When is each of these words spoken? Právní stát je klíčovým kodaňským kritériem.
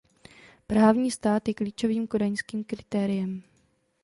Právní 0.67 1.11
stát 1.11 1.47
je 1.47 1.53
klíčovým 1.53 2.07
kodaňským 2.07 2.63
kritériem. 2.63 3.43